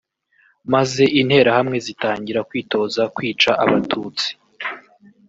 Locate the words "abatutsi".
3.63-4.27